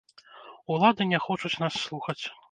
Улады 0.75 1.05
не 1.11 1.19
хочуць 1.25 1.51
нас 1.65 1.73
слухаць. 1.85 2.19